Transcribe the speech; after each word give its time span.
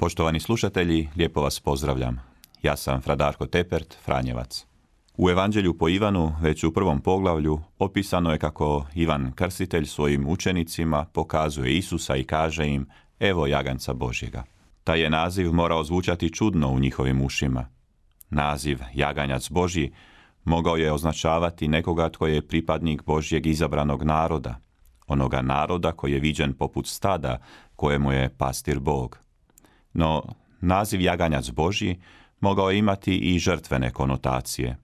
Poštovani 0.00 0.40
slušatelji, 0.40 1.08
lijepo 1.16 1.40
vas 1.40 1.60
pozdravljam. 1.60 2.20
Ja 2.62 2.76
sam 2.76 3.00
Fradarko 3.00 3.46
Tepert, 3.46 3.96
Franjevac. 4.04 4.66
U 5.16 5.30
Evanđelju 5.30 5.78
po 5.78 5.88
Ivanu, 5.88 6.32
već 6.40 6.64
u 6.64 6.72
prvom 6.72 7.00
poglavlju, 7.00 7.60
opisano 7.78 8.32
je 8.32 8.38
kako 8.38 8.86
Ivan 8.94 9.32
Krstitelj 9.32 9.86
svojim 9.86 10.28
učenicima 10.28 11.04
pokazuje 11.04 11.76
Isusa 11.76 12.16
i 12.16 12.24
kaže 12.24 12.66
im, 12.66 12.86
evo 13.20 13.46
jaganca 13.46 13.94
Božjega. 13.94 14.44
Taj 14.84 15.00
je 15.00 15.10
naziv 15.10 15.52
morao 15.52 15.84
zvučati 15.84 16.32
čudno 16.32 16.70
u 16.70 16.78
njihovim 16.78 17.22
ušima. 17.22 17.66
Naziv 18.30 18.78
jaganjac 18.94 19.50
Božji 19.50 19.92
mogao 20.44 20.76
je 20.76 20.92
označavati 20.92 21.68
nekoga 21.68 22.08
tko 22.08 22.26
je 22.26 22.48
pripadnik 22.48 23.02
Božjeg 23.04 23.46
izabranog 23.46 24.02
naroda, 24.02 24.60
onoga 25.06 25.42
naroda 25.42 25.92
koji 25.92 26.12
je 26.12 26.20
viđen 26.20 26.52
poput 26.52 26.86
stada 26.86 27.38
kojemu 27.76 28.12
je 28.12 28.28
pastir 28.28 28.78
Bog. 28.78 29.27
No, 29.92 30.22
naziv 30.60 31.00
jaganjac 31.00 31.50
Božji 31.50 32.00
mogao 32.40 32.70
je 32.70 32.78
imati 32.78 33.16
i 33.16 33.38
žrtvene 33.38 33.90
konotacije. 33.90 34.76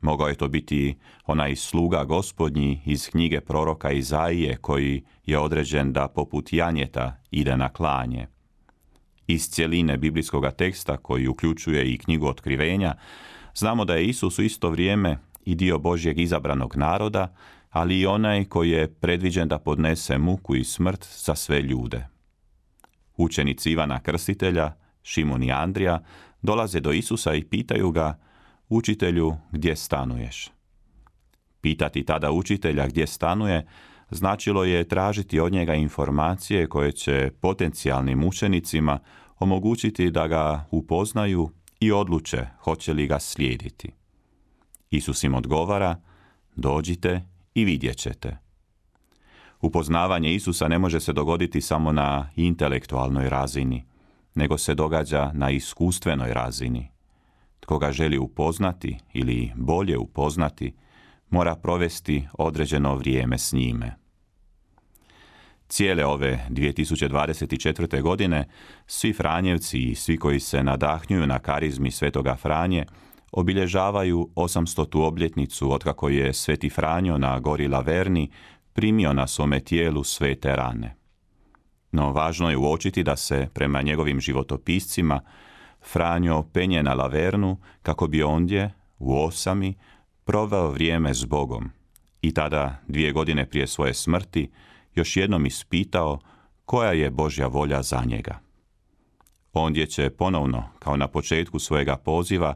Mogao 0.00 0.28
je 0.28 0.34
to 0.34 0.48
biti 0.48 0.98
onaj 1.26 1.56
sluga 1.56 2.04
gospodnji 2.04 2.82
iz 2.86 3.08
knjige 3.10 3.40
proroka 3.40 3.90
Izaije 3.90 4.56
koji 4.56 5.02
je 5.26 5.38
određen 5.38 5.92
da 5.92 6.08
poput 6.08 6.52
janjeta 6.52 7.16
ide 7.30 7.56
na 7.56 7.68
klanje. 7.68 8.26
Iz 9.26 9.50
cjeline 9.50 9.96
biblijskog 9.96 10.44
teksta 10.58 10.96
koji 10.96 11.28
uključuje 11.28 11.92
i 11.92 11.98
knjigu 11.98 12.26
otkrivenja, 12.26 12.94
znamo 13.54 13.84
da 13.84 13.94
je 13.94 14.06
Isus 14.06 14.38
u 14.38 14.42
isto 14.42 14.70
vrijeme 14.70 15.18
i 15.44 15.54
dio 15.54 15.78
Božjeg 15.78 16.18
izabranog 16.18 16.76
naroda, 16.76 17.34
ali 17.70 18.00
i 18.00 18.06
onaj 18.06 18.44
koji 18.44 18.70
je 18.70 18.94
predviđen 18.94 19.48
da 19.48 19.58
podnese 19.58 20.18
muku 20.18 20.56
i 20.56 20.64
smrt 20.64 21.06
za 21.24 21.34
sve 21.34 21.62
ljude. 21.62 22.08
Učenici 23.22 23.70
Ivana 23.70 24.00
Krstitelja, 24.00 24.72
Šimon 25.02 25.42
i 25.42 25.52
Andrija, 25.52 26.02
dolaze 26.42 26.80
do 26.80 26.92
Isusa 26.92 27.34
i 27.34 27.44
pitaju 27.44 27.90
ga, 27.90 28.18
učitelju, 28.68 29.36
gdje 29.50 29.76
stanuješ? 29.76 30.50
Pitati 31.60 32.04
tada 32.04 32.30
učitelja 32.30 32.86
gdje 32.86 33.06
stanuje, 33.06 33.66
značilo 34.10 34.64
je 34.64 34.88
tražiti 34.88 35.40
od 35.40 35.52
njega 35.52 35.74
informacije 35.74 36.66
koje 36.66 36.92
će 36.92 37.30
potencijalnim 37.40 38.24
učenicima 38.24 38.98
omogućiti 39.38 40.10
da 40.10 40.26
ga 40.26 40.64
upoznaju 40.70 41.50
i 41.80 41.92
odluče 41.92 42.46
hoće 42.58 42.92
li 42.92 43.06
ga 43.06 43.18
slijediti. 43.18 43.92
Isus 44.90 45.24
im 45.24 45.34
odgovara, 45.34 46.00
dođite 46.56 47.22
i 47.54 47.64
vidjet 47.64 47.96
ćete. 47.96 48.38
Upoznavanje 49.62 50.34
Isusa 50.34 50.68
ne 50.68 50.78
može 50.78 51.00
se 51.00 51.12
dogoditi 51.12 51.60
samo 51.60 51.92
na 51.92 52.28
intelektualnoj 52.36 53.28
razini, 53.28 53.84
nego 54.34 54.58
se 54.58 54.74
događa 54.74 55.30
na 55.34 55.50
iskustvenoj 55.50 56.32
razini. 56.34 56.88
Tko 57.60 57.78
ga 57.78 57.92
želi 57.92 58.18
upoznati 58.18 58.98
ili 59.12 59.52
bolje 59.56 59.98
upoznati, 59.98 60.74
mora 61.30 61.54
provesti 61.54 62.28
određeno 62.32 62.94
vrijeme 62.94 63.38
s 63.38 63.52
njime. 63.52 63.96
Cijele 65.68 66.06
ove 66.06 66.46
2024. 66.50 68.02
godine 68.02 68.48
svi 68.86 69.12
Franjevci 69.12 69.78
i 69.78 69.94
svi 69.94 70.16
koji 70.16 70.40
se 70.40 70.62
nadahnjuju 70.62 71.26
na 71.26 71.38
karizmi 71.38 71.90
Svetoga 71.90 72.36
Franje 72.36 72.86
obilježavaju 73.32 74.28
800. 74.34 75.06
obljetnicu 75.06 75.72
otkako 75.72 76.08
je 76.08 76.32
Sveti 76.32 76.70
Franjo 76.70 77.18
na 77.18 77.38
gori 77.38 77.68
Laverni 77.68 78.30
primio 78.72 79.12
na 79.12 79.26
svome 79.26 79.60
tijelu 79.60 80.04
svete 80.04 80.56
rane. 80.56 80.96
No 81.92 82.12
važno 82.12 82.50
je 82.50 82.56
uočiti 82.56 83.02
da 83.02 83.16
se 83.16 83.48
prema 83.54 83.82
njegovim 83.82 84.20
životopiscima 84.20 85.20
Franjo 85.92 86.42
penje 86.42 86.82
na 86.82 86.94
Lavernu 86.94 87.56
kako 87.82 88.06
bi 88.06 88.22
ondje, 88.22 88.70
u 88.98 89.24
osami, 89.24 89.74
proveo 90.24 90.68
vrijeme 90.68 91.14
s 91.14 91.24
Bogom 91.24 91.70
i 92.22 92.34
tada, 92.34 92.76
dvije 92.88 93.12
godine 93.12 93.46
prije 93.46 93.66
svoje 93.66 93.94
smrti, 93.94 94.50
još 94.94 95.16
jednom 95.16 95.46
ispitao 95.46 96.18
koja 96.64 96.92
je 96.92 97.10
Božja 97.10 97.46
volja 97.46 97.82
za 97.82 98.02
njega. 98.06 98.38
Ondje 99.52 99.86
će 99.86 100.10
ponovno, 100.10 100.64
kao 100.78 100.96
na 100.96 101.08
početku 101.08 101.58
svojega 101.58 101.96
poziva, 101.96 102.54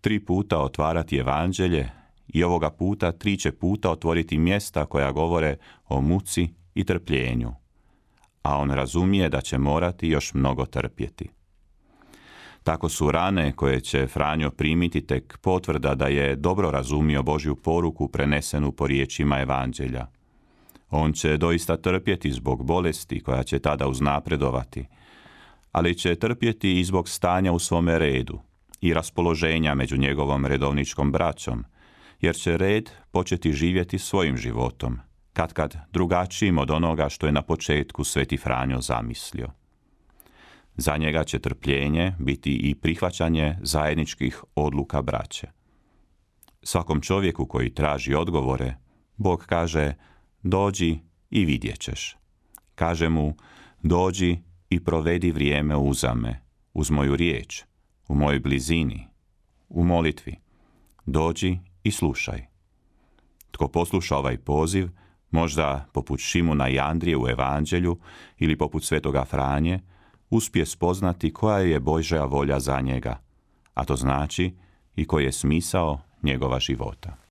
tri 0.00 0.20
puta 0.20 0.58
otvarati 0.58 1.16
evanđelje 1.16 1.90
i 2.28 2.44
ovoga 2.44 2.70
puta 2.70 3.12
tri 3.12 3.36
će 3.36 3.52
puta 3.52 3.90
otvoriti 3.90 4.38
mjesta 4.38 4.86
koja 4.86 5.12
govore 5.12 5.56
o 5.88 6.00
muci 6.00 6.48
i 6.74 6.84
trpljenju, 6.84 7.52
a 8.42 8.58
on 8.58 8.70
razumije 8.70 9.28
da 9.28 9.40
će 9.40 9.58
morati 9.58 10.08
još 10.08 10.34
mnogo 10.34 10.66
trpjeti. 10.66 11.28
Tako 12.62 12.88
su 12.88 13.10
rane 13.10 13.52
koje 13.52 13.80
će 13.80 14.06
Franjo 14.06 14.50
primiti 14.50 15.06
tek 15.06 15.38
potvrda 15.38 15.94
da 15.94 16.06
je 16.06 16.36
dobro 16.36 16.70
razumio 16.70 17.22
Božju 17.22 17.56
poruku 17.56 18.08
prenesenu 18.08 18.72
po 18.72 18.86
riječima 18.86 19.40
evanđelja. 19.40 20.06
On 20.90 21.12
će 21.12 21.36
doista 21.36 21.76
trpjeti 21.76 22.32
zbog 22.32 22.64
bolesti 22.64 23.20
koja 23.20 23.42
će 23.42 23.58
tada 23.58 23.88
uznapredovati, 23.88 24.86
ali 25.72 25.94
će 25.94 26.14
trpjeti 26.14 26.80
i 26.80 26.84
zbog 26.84 27.08
stanja 27.08 27.52
u 27.52 27.58
svome 27.58 27.98
redu 27.98 28.38
i 28.80 28.94
raspoloženja 28.94 29.74
među 29.74 29.96
njegovom 29.96 30.46
redovničkom 30.46 31.12
braćom, 31.12 31.64
jer 32.20 32.36
će 32.36 32.56
red 32.56 32.90
početi 33.10 33.52
živjeti 33.52 33.98
svojim 33.98 34.36
životom, 34.36 34.98
kad 35.32 35.52
kad 35.52 35.76
drugačijim 35.92 36.58
od 36.58 36.70
onoga 36.70 37.08
što 37.08 37.26
je 37.26 37.32
na 37.32 37.42
početku 37.42 38.04
Sveti 38.04 38.36
Franjo 38.36 38.80
zamislio. 38.80 39.48
Za 40.76 40.96
njega 40.96 41.24
će 41.24 41.38
trpljenje 41.38 42.14
biti 42.18 42.56
i 42.56 42.74
prihvaćanje 42.74 43.56
zajedničkih 43.62 44.44
odluka 44.54 45.02
braće. 45.02 45.46
Svakom 46.62 47.00
čovjeku 47.00 47.46
koji 47.46 47.74
traži 47.74 48.14
odgovore, 48.14 48.76
Bog 49.16 49.44
kaže 49.48 49.94
dođi 50.42 50.98
i 51.30 51.44
vidjet 51.44 51.78
ćeš. 51.78 52.16
Kaže 52.74 53.08
mu 53.08 53.36
dođi 53.82 54.38
i 54.70 54.84
provedi 54.84 55.30
vrijeme 55.30 55.76
uzame, 55.76 56.40
uz 56.72 56.90
moju 56.90 57.16
riječ, 57.16 57.64
u 58.08 58.14
mojoj 58.14 58.40
blizini, 58.40 59.08
u 59.68 59.84
molitvi. 59.84 60.36
Dođi 61.06 61.58
i 61.84 61.90
slušaj. 61.90 62.46
Tko 63.50 63.68
posluša 63.68 64.16
ovaj 64.16 64.36
poziv, 64.36 64.88
možda 65.30 65.86
poput 65.92 66.20
Šimuna 66.20 66.68
i 66.68 66.78
Andrije 66.78 67.16
u 67.16 67.28
Evanđelju 67.28 67.98
ili 68.38 68.58
poput 68.58 68.84
Svetoga 68.84 69.24
Franje, 69.24 69.80
uspije 70.30 70.66
spoznati 70.66 71.32
koja 71.32 71.58
je 71.58 71.80
Božja 71.80 72.24
volja 72.24 72.60
za 72.60 72.80
njega, 72.80 73.20
a 73.74 73.84
to 73.84 73.96
znači 73.96 74.54
i 74.96 75.06
koji 75.06 75.24
je 75.24 75.32
smisao 75.32 76.00
njegova 76.22 76.60
života. 76.60 77.23